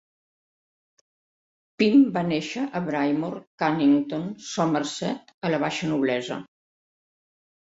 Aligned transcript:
Pym 1.81 1.97
va 2.15 2.23
néixer 2.29 2.63
a 2.79 2.81
Brymore, 2.87 3.43
Cannington, 3.65 4.25
Somerset, 4.47 5.31
a 5.47 5.53
la 5.53 5.61
baixa 5.67 5.93
noblesa. 5.93 6.41